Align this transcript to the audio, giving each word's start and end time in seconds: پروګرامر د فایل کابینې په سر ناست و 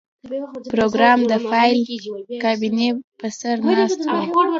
پروګرامر 0.71 1.25
د 1.31 1.33
فایل 1.49 1.79
کابینې 2.43 2.89
په 3.19 3.27
سر 3.39 3.55
ناست 3.67 3.99
و 4.09 4.35